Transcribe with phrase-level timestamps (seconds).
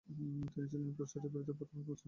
[0.07, 1.99] তিনি ছিলেন ক্রুসেডের বিরুদ্ধে প্রথম মুসলিম সেনাপতি।